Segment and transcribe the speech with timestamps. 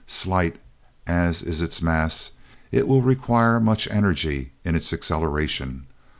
[0.07, 0.59] Slight
[1.05, 2.31] as is its mass,
[2.71, 5.85] it will require much energy in its acceleration.